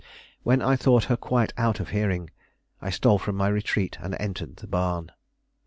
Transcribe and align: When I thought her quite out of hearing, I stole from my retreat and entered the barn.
When 0.41 0.63
I 0.63 0.77
thought 0.77 1.03
her 1.03 1.15
quite 1.15 1.53
out 1.57 1.79
of 1.79 1.89
hearing, 1.89 2.31
I 2.81 2.89
stole 2.89 3.19
from 3.19 3.35
my 3.35 3.49
retreat 3.49 3.99
and 4.01 4.15
entered 4.19 4.55
the 4.55 4.65
barn. 4.65 5.11